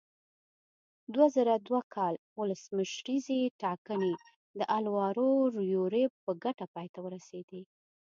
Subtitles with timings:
[1.13, 4.13] دوه زره دوه کال ولسمشریزې ټاکنې
[4.59, 5.29] د الوارو
[5.73, 7.61] یوریب په ګټه پای ته ورسېدې.